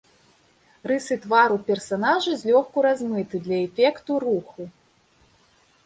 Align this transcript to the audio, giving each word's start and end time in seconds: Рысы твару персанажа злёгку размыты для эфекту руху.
Рысы 0.91 1.17
твару 1.25 1.57
персанажа 1.67 2.33
злёгку 2.43 2.77
размыты 2.89 3.35
для 3.47 3.63
эфекту 3.67 4.19
руху. 4.25 4.61